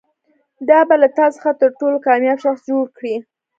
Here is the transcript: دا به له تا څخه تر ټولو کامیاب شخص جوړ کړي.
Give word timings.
دا 0.69 0.79
به 0.87 0.95
له 1.01 1.07
تا 1.17 1.25
څخه 1.35 1.49
تر 1.61 1.69
ټولو 1.79 1.97
کامیاب 2.07 2.37
شخص 2.45 2.61
جوړ 2.69 2.85
کړي. 2.97 3.15